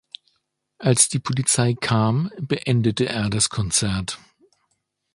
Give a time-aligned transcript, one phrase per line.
[0.79, 4.17] Als die Polizei kam, beendete er das Konzert.